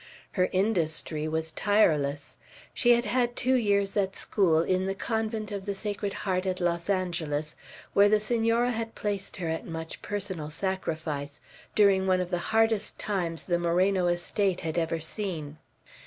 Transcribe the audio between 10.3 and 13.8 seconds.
sacrifice, during one of the hardest times the